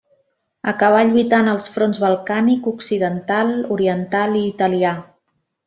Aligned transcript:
Acabà 0.69 1.01
lluitant 1.09 1.51
als 1.51 1.67
fronts 1.75 1.99
balcànic, 2.05 2.71
occidental, 2.73 3.55
oriental 3.79 4.37
i 4.43 4.43
italià. 4.51 4.99